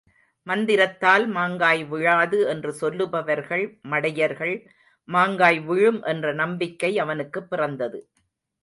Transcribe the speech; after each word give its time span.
மந்திரத்தால் 0.47 1.27
மாங்காய் 1.27 1.83
விழாது 1.83 2.39
என்று 2.47 2.71
சொல்லுபவர்கள் 2.73 3.65
மடையர்கள் 3.87 4.55
மாங்காய் 5.09 5.59
விழும் 5.59 6.01
என்ற 6.03 6.33
நம்பிக்கை 6.33 6.99
அவனுக்குப் 6.99 7.49
பிறந்தது. 7.49 8.01